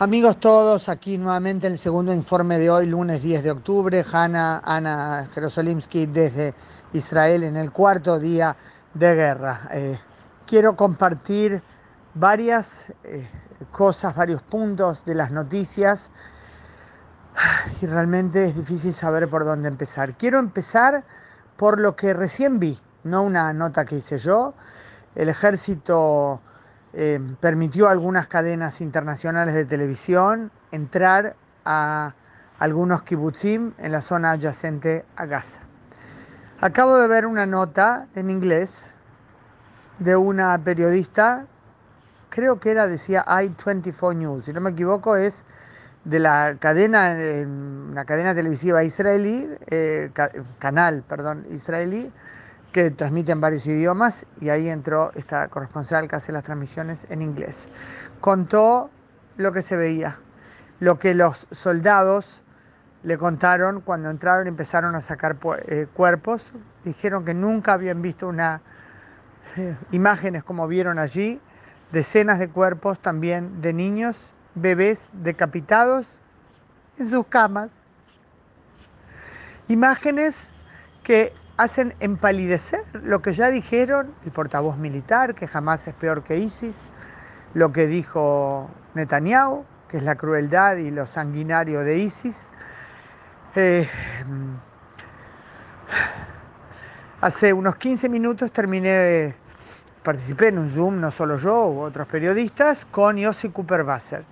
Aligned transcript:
Amigos 0.00 0.38
todos, 0.38 0.88
aquí 0.88 1.18
nuevamente 1.18 1.66
el 1.66 1.76
segundo 1.76 2.14
informe 2.14 2.56
de 2.60 2.70
hoy, 2.70 2.86
lunes 2.86 3.20
10 3.20 3.42
de 3.42 3.50
octubre. 3.50 4.06
Hanna, 4.08 4.62
Ana 4.64 5.28
Jerosolimsky 5.34 6.06
desde 6.06 6.54
Israel 6.92 7.42
en 7.42 7.56
el 7.56 7.72
cuarto 7.72 8.20
día 8.20 8.56
de 8.94 9.14
guerra. 9.16 9.62
Eh, 9.72 9.98
quiero 10.46 10.76
compartir 10.76 11.60
varias 12.14 12.92
eh, 13.02 13.28
cosas, 13.72 14.14
varios 14.14 14.40
puntos 14.40 15.04
de 15.04 15.16
las 15.16 15.32
noticias 15.32 16.12
y 17.82 17.86
realmente 17.86 18.44
es 18.44 18.54
difícil 18.54 18.94
saber 18.94 19.26
por 19.28 19.44
dónde 19.44 19.68
empezar. 19.68 20.14
Quiero 20.16 20.38
empezar 20.38 21.02
por 21.56 21.80
lo 21.80 21.96
que 21.96 22.14
recién 22.14 22.60
vi, 22.60 22.78
no 23.02 23.22
una 23.22 23.52
nota 23.52 23.84
que 23.84 23.96
hice 23.96 24.20
yo. 24.20 24.54
El 25.16 25.28
ejército 25.28 26.40
eh, 26.94 27.20
permitió 27.40 27.88
a 27.88 27.92
algunas 27.92 28.26
cadenas 28.28 28.80
internacionales 28.80 29.54
de 29.54 29.64
televisión 29.64 30.50
entrar 30.72 31.36
a 31.64 32.14
algunos 32.58 33.02
kibbutzim 33.02 33.72
en 33.78 33.92
la 33.92 34.00
zona 34.00 34.32
adyacente 34.32 35.04
a 35.16 35.26
Gaza. 35.26 35.60
Acabo 36.60 36.98
de 36.98 37.06
ver 37.06 37.26
una 37.26 37.46
nota 37.46 38.08
en 38.14 38.30
inglés 38.30 38.92
de 39.98 40.16
una 40.16 40.58
periodista, 40.58 41.46
creo 42.30 42.58
que 42.58 42.70
era, 42.70 42.88
decía 42.88 43.24
I-24 43.28 44.16
News, 44.16 44.46
si 44.46 44.52
no 44.52 44.60
me 44.60 44.70
equivoco, 44.70 45.16
es 45.16 45.44
de 46.04 46.18
la 46.18 46.56
cadena, 46.58 47.16
una 47.46 48.04
cadena 48.04 48.34
televisiva 48.34 48.82
israelí, 48.82 49.48
eh, 49.66 50.10
canal, 50.58 51.04
perdón, 51.06 51.44
israelí, 51.50 52.10
que 52.72 52.90
transmite 52.90 53.32
en 53.32 53.40
varios 53.40 53.66
idiomas 53.66 54.26
y 54.40 54.50
ahí 54.50 54.68
entró 54.68 55.10
esta 55.14 55.48
corresponsal 55.48 56.08
que 56.08 56.16
hace 56.16 56.32
las 56.32 56.42
transmisiones 56.42 57.06
en 57.10 57.22
inglés. 57.22 57.68
Contó 58.20 58.90
lo 59.36 59.52
que 59.52 59.62
se 59.62 59.76
veía, 59.76 60.18
lo 60.80 60.98
que 60.98 61.14
los 61.14 61.46
soldados 61.50 62.42
le 63.02 63.16
contaron 63.16 63.80
cuando 63.80 64.10
entraron 64.10 64.46
y 64.46 64.50
empezaron 64.50 64.94
a 64.94 65.00
sacar 65.00 65.36
eh, 65.66 65.86
cuerpos. 65.94 66.52
Dijeron 66.84 67.24
que 67.24 67.34
nunca 67.34 67.74
habían 67.74 68.02
visto 68.02 68.28
una 68.28 68.60
eh, 69.56 69.76
imágenes 69.92 70.42
como 70.42 70.68
vieron 70.68 70.98
allí, 70.98 71.40
decenas 71.92 72.38
de 72.38 72.48
cuerpos 72.48 73.00
también 73.00 73.60
de 73.62 73.72
niños, 73.72 74.32
bebés 74.54 75.10
decapitados 75.14 76.18
en 76.98 77.08
sus 77.08 77.26
camas. 77.26 77.72
Imágenes 79.68 80.48
que 81.02 81.32
hacen 81.58 81.92
empalidecer 81.98 82.84
lo 82.92 83.20
que 83.20 83.32
ya 83.32 83.50
dijeron 83.50 84.14
el 84.24 84.30
portavoz 84.30 84.78
militar, 84.78 85.34
que 85.34 85.48
jamás 85.48 85.86
es 85.88 85.94
peor 85.94 86.22
que 86.22 86.38
ISIS, 86.38 86.86
lo 87.52 87.72
que 87.72 87.88
dijo 87.88 88.70
Netanyahu, 88.94 89.64
que 89.88 89.98
es 89.98 90.04
la 90.04 90.14
crueldad 90.14 90.76
y 90.76 90.92
lo 90.92 91.06
sanguinario 91.06 91.80
de 91.80 91.98
ISIS. 91.98 92.48
Eh, 93.56 93.88
hace 97.20 97.52
unos 97.52 97.74
15 97.74 98.08
minutos 98.08 98.52
terminé, 98.52 99.34
participé 100.04 100.48
en 100.48 100.58
un 100.58 100.70
Zoom, 100.70 101.00
no 101.00 101.10
solo 101.10 101.38
yo, 101.38 101.66
u 101.66 101.80
otros 101.80 102.06
periodistas, 102.06 102.84
con 102.84 103.16
Yossi 103.16 103.48
Cooper-Basser. 103.48 104.22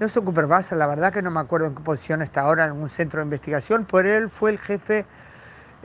Yossi 0.00 0.18
Cooper-Basser, 0.20 0.76
la 0.76 0.88
verdad 0.88 1.12
que 1.12 1.22
no 1.22 1.30
me 1.30 1.38
acuerdo 1.38 1.68
en 1.68 1.76
qué 1.76 1.82
posición 1.82 2.22
está 2.22 2.40
ahora 2.40 2.64
en 2.64 2.72
un 2.72 2.90
centro 2.90 3.20
de 3.20 3.24
investigación, 3.24 3.86
pero 3.88 4.12
él 4.12 4.30
fue 4.30 4.50
el 4.50 4.58
jefe 4.58 5.06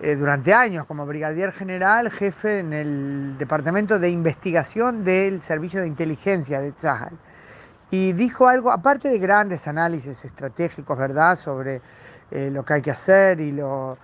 eh, 0.03 0.15
durante 0.15 0.51
años 0.51 0.87
como 0.87 1.05
brigadier 1.05 1.51
general, 1.51 2.09
jefe 2.09 2.59
en 2.59 2.73
el 2.73 3.37
departamento 3.37 3.99
de 3.99 4.09
investigación 4.09 5.03
del 5.03 5.43
servicio 5.43 5.79
de 5.79 5.85
inteligencia 5.85 6.59
de 6.59 6.71
Tzahal. 6.71 7.19
Y 7.91 8.13
dijo 8.13 8.47
algo, 8.47 8.71
aparte 8.71 9.09
de 9.09 9.19
grandes 9.19 9.67
análisis 9.67 10.25
estratégicos, 10.25 10.97
¿verdad?, 10.97 11.37
sobre 11.37 11.83
eh, 12.31 12.49
lo 12.51 12.65
que 12.65 12.73
hay 12.73 12.81
que 12.81 12.89
hacer 12.89 13.39
y 13.41 13.51
lo 13.51 13.99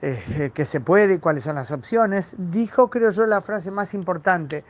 eh, 0.00 0.52
que 0.54 0.64
se 0.64 0.80
puede 0.80 1.14
y 1.14 1.18
cuáles 1.18 1.44
son 1.44 1.56
las 1.56 1.70
opciones, 1.70 2.34
dijo, 2.38 2.88
creo 2.88 3.10
yo, 3.10 3.26
la 3.26 3.42
frase 3.42 3.70
más 3.70 3.92
importante. 3.92 4.64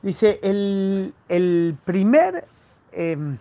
Dice, 0.00 0.40
el, 0.42 1.14
el 1.28 1.76
primer, 1.84 2.46
em, 2.92 3.36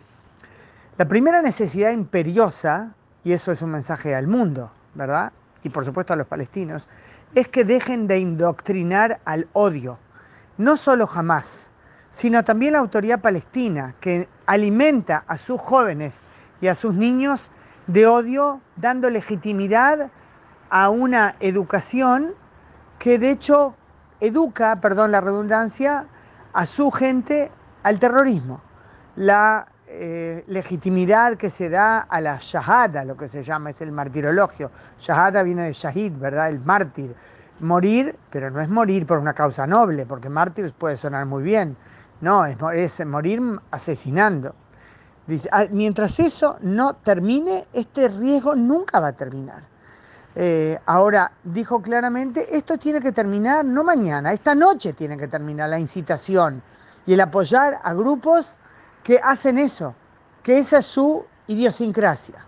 la 0.98 1.08
primera 1.08 1.42
necesidad 1.42 1.92
imperiosa, 1.92 2.96
y 3.24 3.32
eso 3.32 3.54
es 3.54 3.62
un 3.62 3.72
mensaje 3.72 4.14
al 4.14 4.28
mundo, 4.28 4.72
¿verdad? 4.94 5.32
Y 5.64 5.70
por 5.70 5.86
supuesto 5.86 6.14
a 6.14 6.16
los 6.16 6.28
palestinos, 6.28 6.88
es 7.36 7.48
que 7.48 7.64
dejen 7.64 8.08
de 8.08 8.20
indoctrinar 8.20 9.22
al 9.26 9.48
odio. 9.54 10.00
No 10.58 10.78
solo 10.78 11.08
jamás, 11.08 11.72
sino 12.10 12.44
también 12.44 12.74
la 12.74 12.80
autoridad 12.80 13.22
palestina, 13.22 13.96
que 14.00 14.28
alimenta 14.46 15.24
a 15.28 15.38
sus 15.38 15.60
jóvenes 15.60 16.22
y 16.60 16.68
a 16.68 16.76
sus 16.76 16.94
niños 16.94 17.50
de 17.88 18.06
odio, 18.06 18.62
dando 18.76 19.10
legitimidad 19.10 20.12
a 20.70 20.90
una 20.90 21.36
educación 21.40 22.34
que 23.00 23.18
de 23.18 23.32
hecho 23.32 23.76
educa, 24.20 24.80
perdón 24.82 25.12
la 25.12 25.22
redundancia, 25.22 26.08
a 26.54 26.66
su 26.66 26.92
gente 26.92 27.52
al 27.84 28.00
terrorismo. 28.00 28.62
La 29.16 29.71
eh, 29.94 30.46
legitimidad 30.48 31.36
que 31.36 31.50
se 31.50 31.70
da 31.70 32.00
a 32.00 32.22
la 32.22 32.38
shahada, 32.40 33.04
lo 33.04 33.18
que 33.18 33.28
se 33.28 33.44
llama, 33.44 33.72
es 33.72 33.82
el 33.82 33.92
martirologio. 33.92 34.72
Shahada 34.98 35.44
viene 35.44 35.64
de 35.64 35.74
shahid, 35.74 36.14
¿verdad? 36.14 36.48
El 36.48 36.62
mártir. 36.62 37.14
Morir, 37.60 38.18
pero 38.30 38.50
no 38.50 38.62
es 38.62 38.70
morir 38.70 39.06
por 39.06 39.20
una 39.20 39.34
causa 39.34 39.68
noble, 39.68 40.06
porque 40.06 40.30
mártir 40.30 40.74
puede 40.74 40.96
sonar 40.96 41.26
muy 41.26 41.44
bien. 41.44 41.76
No, 42.22 42.46
es, 42.46 43.06
morir 43.06 43.42
asesinando. 43.70 44.56
Ah, 45.52 45.66
mientras 45.70 46.20
eso 46.20 46.58
no 46.62 46.94
termine, 46.94 47.68
este 47.74 48.08
riesgo 48.08 48.56
nunca 48.56 49.02
va 49.02 49.10
a 49.10 49.14
terminar. 49.14 49.64
Eh, 50.36 50.80
ahora, 50.86 51.34
dijo 51.44 51.82
claramente, 51.82 52.56
esto 52.56 52.78
tiene 52.78 53.02
que 53.02 53.12
terminar 53.12 53.66
no 53.66 53.84
mañana, 53.84 54.32
esta 54.32 54.56
noche 54.56 54.94
tiene 54.94 55.18
que 55.18 55.28
terminar 55.28 55.70
la 55.70 55.80
incitación 55.80 56.64
y 57.06 57.14
el 57.14 57.20
apoyar 57.20 57.80
a 57.84 57.94
grupos 57.94 58.56
que 59.04 59.20
hacen 59.24 59.58
eso, 59.58 59.96
que 60.44 60.58
esa 60.58 60.80
es 60.80 60.86
su 60.86 61.26
idiosincrasia. 61.48 62.46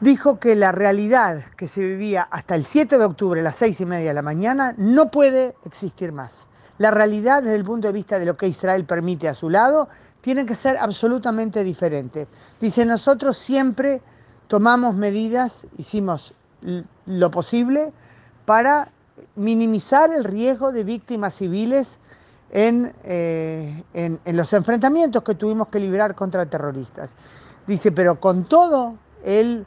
Dijo 0.00 0.40
que 0.40 0.56
la 0.56 0.72
realidad 0.72 1.44
que 1.56 1.68
se 1.68 1.80
vivía 1.80 2.22
hasta 2.22 2.54
el 2.54 2.64
7 2.64 2.96
de 2.96 3.04
octubre 3.04 3.40
a 3.40 3.44
las 3.44 3.56
6 3.56 3.80
y 3.80 3.86
media 3.86 4.08
de 4.08 4.14
la 4.14 4.22
mañana 4.22 4.74
no 4.78 5.10
puede 5.10 5.54
existir 5.64 6.12
más. 6.12 6.46
La 6.78 6.90
realidad 6.90 7.42
desde 7.42 7.56
el 7.56 7.64
punto 7.64 7.88
de 7.88 7.92
vista 7.92 8.18
de 8.18 8.24
lo 8.24 8.38
que 8.38 8.48
Israel 8.48 8.86
permite 8.86 9.28
a 9.28 9.34
su 9.34 9.50
lado 9.50 9.88
tiene 10.22 10.46
que 10.46 10.54
ser 10.54 10.78
absolutamente 10.78 11.62
diferente. 11.64 12.26
Dice, 12.60 12.86
nosotros 12.86 13.36
siempre 13.36 14.00
tomamos 14.48 14.94
medidas, 14.94 15.66
hicimos 15.76 16.32
lo 17.04 17.30
posible 17.30 17.92
para 18.46 18.92
minimizar 19.36 20.10
el 20.10 20.24
riesgo 20.24 20.72
de 20.72 20.84
víctimas 20.84 21.34
civiles 21.34 21.98
eh, 22.52 23.84
en, 23.94 24.20
en, 24.24 24.36
los 24.36 24.52
enfrentamientos 24.52 25.22
que 25.22 25.34
tuvimos 25.34 25.68
que 25.68 25.78
librar 25.78 26.14
contra 26.14 26.46
terroristas. 26.46 27.14
Dice, 27.66 27.92
pero 27.92 28.18
con 28.18 28.44
todo 28.44 28.96
el, 29.24 29.64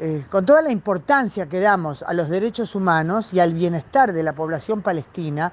eh, 0.00 0.24
con 0.30 0.44
toda 0.44 0.62
la 0.62 0.70
importancia 0.70 1.46
que 1.46 1.60
damos 1.60 2.02
a 2.02 2.12
los 2.14 2.28
derechos 2.28 2.74
humanos 2.74 3.34
y 3.34 3.40
al 3.40 3.54
bienestar 3.54 4.12
de 4.12 4.22
la 4.22 4.32
población 4.32 4.82
palestina, 4.82 5.52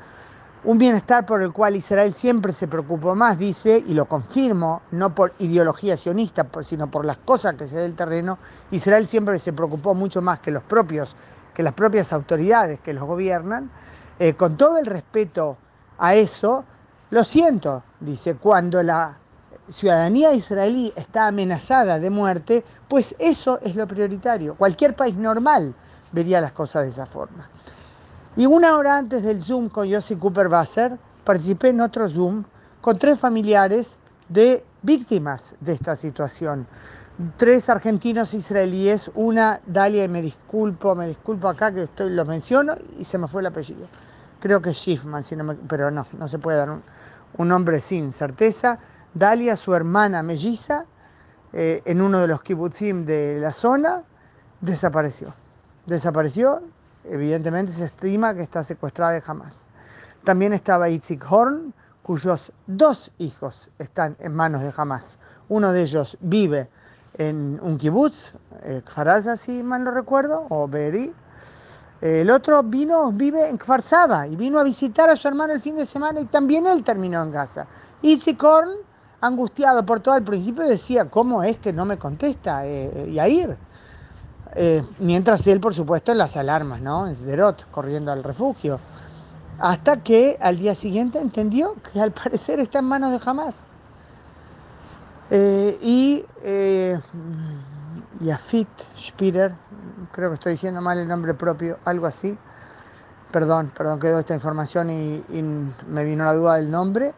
un 0.63 0.79
bienestar 0.79 1.25
por 1.25 1.43
el 1.43 1.51
cual 1.51 1.75
Israel 1.75 2.13
siempre 2.13 2.53
se 2.53 2.67
preocupó 2.67 3.13
más, 3.13 3.37
dice, 3.37 3.83
y 3.85 3.93
lo 3.93 4.05
confirmo, 4.05 4.81
no 4.91 5.13
por 5.13 5.33
ideología 5.37 5.97
sionista, 5.97 6.47
sino 6.63 6.89
por 6.89 7.05
las 7.05 7.17
cosas 7.17 7.53
que 7.53 7.67
se 7.67 7.75
del 7.75 7.95
terreno, 7.95 8.39
Israel 8.71 9.07
siempre 9.07 9.37
se 9.39 9.53
preocupó 9.53 9.93
mucho 9.93 10.21
más 10.21 10.39
que 10.39 10.49
los 10.49 10.63
propios, 10.63 11.15
que 11.53 11.61
las 11.61 11.73
propias 11.73 12.11
autoridades 12.13 12.79
que 12.79 12.93
los 12.93 13.03
gobiernan, 13.03 13.69
eh, 14.17 14.33
con 14.33 14.57
todo 14.57 14.79
el 14.79 14.87
respeto 14.87 15.57
a 15.97 16.15
eso, 16.15 16.65
lo 17.11 17.23
siento, 17.23 17.83
dice, 17.99 18.35
cuando 18.35 18.81
la 18.83 19.17
ciudadanía 19.69 20.33
israelí 20.33 20.93
está 20.95 21.27
amenazada 21.27 21.99
de 21.99 22.09
muerte, 22.09 22.63
pues 22.87 23.15
eso 23.19 23.59
es 23.61 23.75
lo 23.75 23.87
prioritario. 23.87 24.55
Cualquier 24.55 24.95
país 24.95 25.15
normal 25.15 25.73
vería 26.11 26.41
las 26.41 26.51
cosas 26.51 26.83
de 26.83 26.89
esa 26.89 27.05
forma. 27.05 27.49
Y 28.35 28.45
una 28.45 28.75
hora 28.75 28.97
antes 28.97 29.23
del 29.23 29.41
Zoom 29.41 29.69
con 29.69 29.87
Yossi 29.87 30.17
Cooper 30.17 30.49
Basser, 30.49 30.97
participé 31.23 31.69
en 31.69 31.81
otro 31.81 32.09
Zoom 32.09 32.43
con 32.81 32.99
tres 32.99 33.19
familiares 33.19 33.97
de 34.29 34.63
víctimas 34.81 35.55
de 35.61 35.73
esta 35.73 35.95
situación. 35.95 36.67
Tres 37.37 37.69
argentinos 37.69 38.33
israelíes, 38.33 39.09
una 39.15 39.61
Dalia, 39.65 40.03
y 40.03 40.09
me 40.09 40.21
disculpo, 40.21 40.95
me 40.95 41.07
disculpo 41.07 41.47
acá 41.47 41.73
que 41.73 41.83
estoy, 41.83 42.11
lo 42.11 42.25
menciono 42.25 42.75
y 42.99 43.05
se 43.05 43.17
me 43.17 43.27
fue 43.27 43.41
el 43.41 43.47
apellido 43.47 43.87
creo 44.45 44.61
que 44.61 44.75
Schiffman, 44.75 45.23
pero 45.67 45.89
no, 45.89 46.05
no 46.19 46.27
se 46.27 46.37
puede 46.37 46.59
dar 46.59 46.69
un, 46.69 47.47
nombre 47.47 47.81
sin 47.81 48.13
certeza. 48.13 48.77
Dalia, 49.11 49.55
su 49.55 49.73
hermana 49.73 50.21
melliza, 50.21 50.85
eh, 51.51 51.81
en 51.83 51.99
uno 51.99 52.19
de 52.19 52.27
los 52.27 52.43
kibbutzim 52.43 53.07
de 53.07 53.39
la 53.39 53.51
zona, 53.51 54.03
desapareció. 54.61 55.33
Desapareció, 55.87 56.61
evidentemente 57.05 57.71
se 57.71 57.85
estima 57.85 58.35
que 58.35 58.43
está 58.43 58.63
secuestrada 58.63 59.13
de 59.13 59.23
Hamas. 59.25 59.65
También 60.23 60.53
estaba 60.53 60.89
Itzik 60.89 61.25
Horn, 61.27 61.73
cuyos 62.03 62.51
dos 62.67 63.11
hijos 63.17 63.71
están 63.79 64.15
en 64.19 64.35
manos 64.35 64.61
de 64.61 64.71
Hamas. 64.77 65.17
Uno 65.49 65.71
de 65.71 65.81
ellos 65.81 66.19
vive 66.21 66.69
en 67.17 67.59
un 67.63 67.79
kibutz, 67.79 68.33
eh, 68.61 68.83
si 69.37 69.63
mal 69.63 69.83
no 69.83 69.89
recuerdo, 69.89 70.45
o 70.49 70.67
Beri. 70.67 71.15
El 72.05 72.29
otro 72.29 72.61
vino, 72.61 73.11
vive 73.11 73.49
en 73.49 73.57
Kfar 73.57 73.81
y 74.29 74.35
vino 74.35 74.59
a 74.59 74.63
visitar 74.63 75.09
a 75.09 75.15
su 75.15 75.27
hermano 75.27 75.53
el 75.53 75.61
fin 75.61 75.75
de 75.75 75.87
semana 75.87 76.19
y 76.19 76.25
también 76.25 76.67
él 76.67 76.83
terminó 76.83 77.23
en 77.23 77.31
Gaza. 77.31 77.65
Itzik 78.03 78.37
Korn, 78.37 78.69
angustiado 79.21 79.83
por 79.83 80.01
todo 80.01 80.15
el 80.15 80.23
principio, 80.23 80.65
decía, 80.65 81.09
¿cómo 81.09 81.41
es 81.41 81.57
que 81.57 81.73
no 81.73 81.83
me 81.83 81.97
contesta 81.97 82.63
eh, 82.67 83.09
Yair? 83.11 83.57
Eh, 84.53 84.83
mientras 84.99 85.47
él, 85.47 85.59
por 85.59 85.73
supuesto, 85.73 86.11
en 86.11 86.19
las 86.19 86.37
alarmas, 86.37 86.79
¿no? 86.79 87.07
En 87.07 87.15
Sderot, 87.15 87.71
corriendo 87.71 88.11
al 88.11 88.23
refugio. 88.23 88.79
Hasta 89.57 90.03
que 90.03 90.37
al 90.39 90.59
día 90.59 90.75
siguiente 90.75 91.17
entendió 91.17 91.73
que 91.91 91.99
al 91.99 92.11
parecer 92.11 92.59
está 92.59 92.77
en 92.77 92.85
manos 92.85 93.13
de 93.13 93.19
Hamas. 93.25 93.65
Eh, 95.31 95.79
y 95.81 96.23
eh, 96.43 96.99
Yafit 98.19 98.69
Spirer, 98.95 99.55
creo 100.11 100.29
que 100.29 100.35
estoy 100.35 100.51
diciendo 100.53 100.81
mal 100.81 100.97
el 100.97 101.07
nombre 101.07 101.33
propio, 101.33 101.79
algo 101.85 102.05
así. 102.05 102.37
Perdón, 103.31 103.71
perdón, 103.75 103.99
quedó 103.99 104.19
esta 104.19 104.33
información 104.33 104.89
y, 104.89 105.23
me 105.87 106.03
vino 106.05 106.23
la 106.23 106.33
duda 106.33 106.55
del 106.55 106.71
nombre. 106.71 107.13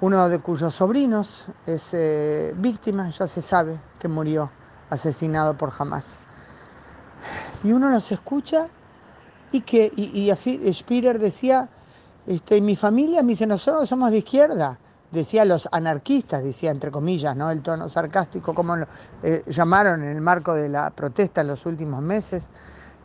Uno 0.00 0.28
de 0.28 0.38
cuyos 0.40 0.74
sobrinos 0.74 1.46
es 1.66 1.94
eh, 1.94 2.52
víctima, 2.56 3.08
ya 3.10 3.26
se 3.26 3.40
sabe 3.40 3.80
que 3.98 4.08
murió 4.08 4.50
asesinado 4.90 5.56
por 5.56 5.72
Hamas. 5.78 6.18
Y 7.62 7.72
uno 7.72 7.88
los 7.88 8.10
escucha 8.12 8.68
y 9.52 9.60
que 9.60 9.92
y, 9.96 10.30
Spirer 10.72 11.18
decía, 11.18 11.68
este, 12.26 12.60
mi 12.60 12.76
familia, 12.76 13.22
dice, 13.22 13.46
nosotros 13.46 13.88
somos 13.88 14.10
de 14.10 14.18
izquierda, 14.18 14.78
decía 15.14 15.44
los 15.44 15.68
anarquistas, 15.72 16.44
decía 16.44 16.70
entre 16.70 16.90
comillas, 16.90 17.34
¿no? 17.36 17.50
el 17.50 17.62
tono 17.62 17.88
sarcástico, 17.88 18.52
como 18.54 18.76
lo 18.76 18.86
eh, 19.22 19.42
llamaron 19.46 20.02
en 20.02 20.16
el 20.16 20.20
marco 20.20 20.52
de 20.52 20.68
la 20.68 20.90
protesta 20.90 21.40
en 21.40 21.46
los 21.46 21.64
últimos 21.64 22.02
meses. 22.02 22.48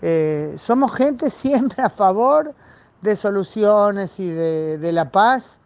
Eh, 0.02 0.56
somos 0.58 0.94
gente 0.94 1.30
siempre 1.30 1.84
a 1.84 1.90
favor 1.90 2.54
de 3.02 3.16
soluciones 3.16 4.20
y 4.20 4.30
de, 4.30 4.92
la 4.92 5.10
paz, 5.10 5.60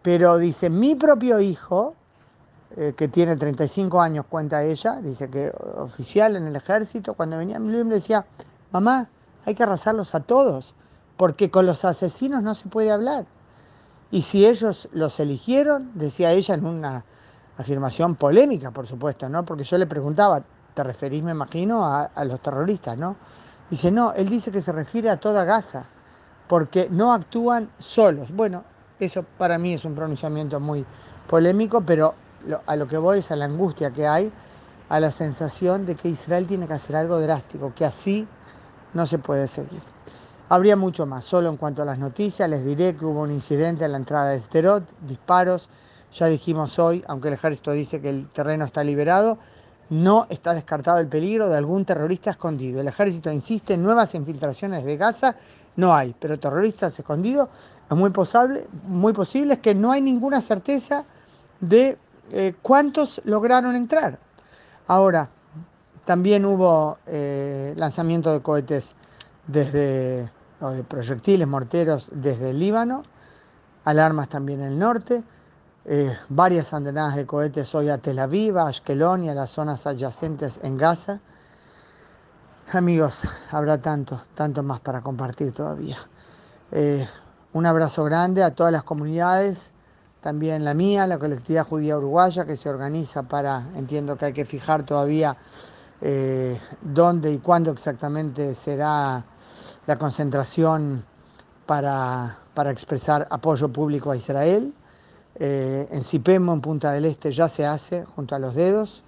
pero 0.00 0.38
dice, 0.38 0.70
mi 0.70 0.94
propio 0.94 1.40
hijo, 1.40 1.94
eh, 2.76 2.94
que 2.96 3.08
tiene 3.08 3.36
35 3.36 4.00
años, 4.00 4.24
cuenta 4.28 4.64
ella, 4.64 5.00
dice 5.02 5.28
que 5.28 5.52
oficial 5.76 6.36
en 6.36 6.46
el 6.46 6.56
ejército, 6.56 7.14
cuando 7.14 7.36
venía 7.36 7.58
mi 7.58 7.72
le 7.72 7.84
decía, 7.84 8.24
mamá, 8.72 9.08
hay 9.44 9.54
que 9.54 9.64
arrasarlos 9.64 10.14
a 10.14 10.20
todos, 10.20 10.74
porque 11.16 11.50
con 11.50 11.66
los 11.66 11.84
asesinos 11.84 12.42
no 12.42 12.54
se 12.54 12.68
puede 12.68 12.90
hablar. 12.90 13.26
Y 14.10 14.22
si 14.22 14.46
ellos 14.46 14.88
los 14.92 15.18
eligieron, 15.18 15.90
decía 15.94 16.32
ella 16.32 16.54
en 16.54 16.64
una 16.64 17.04
afirmación 17.58 18.14
polémica, 18.14 18.70
por 18.70 18.86
supuesto, 18.86 19.28
¿no? 19.28 19.44
Porque 19.44 19.64
yo 19.64 19.78
le 19.78 19.86
preguntaba, 19.86 20.42
¿te 20.74 20.84
referís, 20.84 21.22
me 21.22 21.32
imagino, 21.32 21.84
a, 21.84 22.24
los 22.24 22.40
terroristas, 22.40 22.96
¿no? 22.96 23.16
Dice, 23.70 23.90
no, 23.90 24.12
él 24.12 24.28
dice 24.28 24.52
que 24.52 24.60
se 24.60 24.72
refiere 24.72 25.10
a 25.10 25.16
toda 25.16 25.44
Gaza, 25.44 25.86
porque 26.46 26.88
no 26.90 27.12
actúan 27.12 27.70
solos. 27.78 28.30
Bueno, 28.30 28.62
eso 29.00 29.24
para 29.38 29.58
mí 29.58 29.72
es 29.72 29.84
un 29.84 29.94
pronunciamiento 29.94 30.60
muy 30.60 30.86
polémico, 31.26 31.80
pero 31.80 32.14
a 32.66 32.76
lo 32.76 32.86
que 32.86 32.98
voy 32.98 33.18
es 33.18 33.30
a 33.32 33.36
la 33.36 33.46
angustia 33.46 33.90
que 33.90 34.06
hay, 34.06 34.32
a 34.88 35.00
la 35.00 35.10
sensación 35.10 35.84
de 35.84 35.96
que 35.96 36.08
Israel 36.08 36.46
tiene 36.46 36.68
que 36.68 36.74
hacer 36.74 36.94
algo 36.94 37.18
drástico, 37.18 37.72
que 37.74 37.84
así 37.84 38.28
no 38.94 39.06
se 39.06 39.18
puede 39.18 39.48
seguir. 39.48 39.80
Habría 40.48 40.76
mucho 40.76 41.06
más, 41.06 41.24
solo 41.24 41.48
en 41.50 41.56
cuanto 41.56 41.82
a 41.82 41.84
las 41.84 41.98
noticias, 41.98 42.48
les 42.48 42.64
diré 42.64 42.94
que 42.94 43.04
hubo 43.04 43.22
un 43.22 43.32
incidente 43.32 43.84
en 43.84 43.90
la 43.90 43.98
entrada 43.98 44.30
de 44.30 44.38
Sterot, 44.38 44.84
disparos, 45.00 45.68
ya 46.12 46.26
dijimos 46.26 46.78
hoy, 46.78 47.02
aunque 47.08 47.28
el 47.28 47.34
ejército 47.34 47.72
dice 47.72 48.00
que 48.00 48.10
el 48.10 48.28
terreno 48.28 48.64
está 48.64 48.84
liberado, 48.84 49.38
no 49.90 50.28
está 50.30 50.54
descartado 50.54 50.98
el 50.98 51.08
peligro 51.08 51.48
de 51.48 51.56
algún 51.56 51.84
terrorista 51.84 52.30
escondido. 52.30 52.80
El 52.80 52.86
ejército 52.86 53.30
insiste 53.32 53.74
en 53.74 53.82
nuevas 53.82 54.14
infiltraciones 54.14 54.84
de 54.84 54.96
Gaza, 54.96 55.34
no 55.74 55.92
hay, 55.92 56.14
pero 56.18 56.38
terroristas 56.38 56.96
escondidos 56.96 57.48
es 57.90 57.96
muy 57.96 58.10
posible, 58.10 58.68
muy 58.84 59.12
posible 59.12 59.54
es 59.54 59.60
que 59.60 59.74
no 59.74 59.90
hay 59.90 60.00
ninguna 60.00 60.40
certeza 60.40 61.04
de 61.60 61.98
eh, 62.30 62.54
cuántos 62.62 63.20
lograron 63.24 63.74
entrar. 63.74 64.20
Ahora, 64.86 65.28
también 66.04 66.44
hubo 66.44 66.98
eh, 67.06 67.74
lanzamiento 67.76 68.32
de 68.32 68.40
cohetes 68.40 68.94
desde, 69.46 70.30
o 70.60 70.70
de 70.70 70.84
proyectiles 70.84 71.46
morteros 71.46 72.08
desde 72.12 72.50
el 72.50 72.58
Líbano, 72.58 73.02
alarmas 73.84 74.28
también 74.28 74.60
en 74.60 74.72
el 74.72 74.78
norte, 74.78 75.22
eh, 75.84 76.16
varias 76.28 76.74
andenadas 76.74 77.16
de 77.16 77.26
cohetes 77.26 77.74
hoy 77.74 77.88
a 77.88 77.98
Tel 77.98 78.18
Aviv, 78.18 78.58
a 78.58 78.68
Ashkelon 78.68 79.24
y 79.24 79.28
a 79.28 79.34
las 79.34 79.50
zonas 79.50 79.86
adyacentes 79.86 80.58
en 80.62 80.76
Gaza. 80.76 81.20
Amigos, 82.72 83.22
habrá 83.52 83.78
tanto, 83.78 84.20
tanto 84.34 84.62
más 84.64 84.80
para 84.80 85.00
compartir 85.00 85.52
todavía. 85.52 85.98
Eh, 86.72 87.06
un 87.52 87.66
abrazo 87.66 88.02
grande 88.04 88.42
a 88.42 88.50
todas 88.50 88.72
las 88.72 88.82
comunidades, 88.82 89.70
también 90.20 90.64
la 90.64 90.74
mía, 90.74 91.06
la 91.06 91.18
colectividad 91.18 91.64
judía 91.64 91.96
uruguaya, 91.96 92.44
que 92.44 92.56
se 92.56 92.68
organiza 92.68 93.22
para, 93.22 93.68
entiendo 93.76 94.16
que 94.16 94.24
hay 94.24 94.32
que 94.32 94.44
fijar 94.44 94.82
todavía 94.82 95.36
eh, 96.00 96.58
dónde 96.82 97.32
y 97.32 97.38
cuándo 97.38 97.70
exactamente 97.70 98.54
será 98.54 99.24
la 99.86 99.96
concentración 99.96 101.04
para, 101.66 102.38
expresar 102.66 103.26
apoyo 103.30 103.68
público 103.72 104.10
a 104.10 104.16
Israel. 104.16 104.72
Eh, 105.38 105.86
en 105.90 106.02
Cipemo, 106.02 106.52
en 106.52 106.60
Punta 106.60 106.92
del 106.92 107.04
Este, 107.04 107.32
ya 107.32 107.48
se 107.48 107.66
hace 107.66 108.04
junto 108.04 108.34
a 108.34 108.38
los 108.38 108.54
dedos. 108.54 109.02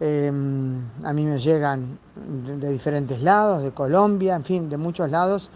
Eh, 0.00 0.28
a 0.28 1.12
mí 1.12 1.24
me 1.24 1.38
llegan 1.38 1.98
de, 2.14 2.70
diferentes 2.70 3.20
lados, 3.22 3.62
de 3.62 3.72
Colombia, 3.72 4.36
en 4.36 4.44
fin, 4.44 4.68
de 4.68 4.76
muchos 4.76 5.10
lados, 5.10 5.50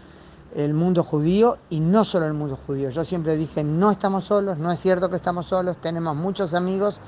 el 0.55 0.73
mundo 0.73 1.03
judío 1.03 1.57
y 1.69 1.79
no 1.79 2.03
solo 2.03 2.25
el 2.25 2.33
mundo 2.33 2.59
judío. 2.67 2.89
Yo 2.89 3.05
siempre 3.05 3.37
dije, 3.37 3.63
no 3.63 3.89
estamos 3.89 4.25
solos, 4.25 4.57
no 4.57 4.71
es 4.71 4.79
cierto 4.79 5.09
que 5.09 5.15
estamos 5.15 5.47
solos, 5.47 5.77
tenemos 5.81 6.15
muchos 6.15 6.53
amigos 6.53 6.99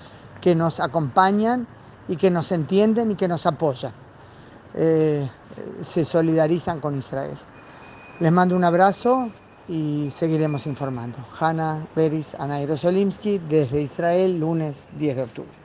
que 0.42 0.56
nos 0.56 0.80
acompañan 0.80 1.68
y 2.07 2.16
que 2.16 2.30
nos 2.30 2.52
entienden 2.52 3.12
y 3.12 3.16
que 3.16 3.28
nos 3.28 3.46
apoyan. 3.46 3.94
Eh, 4.74 5.28
se 5.81 6.04
solidarizan 6.06 6.80
con 6.80 6.98
Israel. 6.98 7.38
Les 8.19 8.31
mando 8.31 8.56
un 8.56 8.63
abrazo 8.63 9.30
y 9.68 10.10
seguiremos 10.12 10.68
informando. 10.68 11.18
Hanna 11.40 11.86
Beris, 11.96 12.36
Ana 12.36 12.78
Solimsky, 12.78 13.40
desde 13.40 13.81
Israel, 13.81 14.40
lunes 14.40 14.88
10 14.98 15.16
de 15.16 15.24
octubre. 15.24 15.65